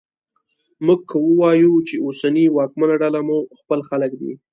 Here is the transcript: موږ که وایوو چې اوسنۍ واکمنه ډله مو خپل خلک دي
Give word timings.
موږ 0.85 0.99
که 1.09 1.17
وایوو 1.39 1.85
چې 1.87 1.95
اوسنۍ 2.05 2.45
واکمنه 2.49 2.95
ډله 3.01 3.19
مو 3.27 3.37
خپل 3.59 3.79
خلک 3.89 4.11
دي 4.21 4.31